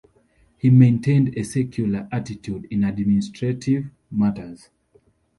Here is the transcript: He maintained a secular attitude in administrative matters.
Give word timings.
He 0.57 0.71
maintained 0.71 1.37
a 1.37 1.43
secular 1.43 2.07
attitude 2.11 2.65
in 2.71 2.83
administrative 2.83 3.85
matters. 4.09 4.69